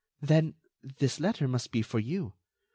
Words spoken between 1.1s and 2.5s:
letter must be for you.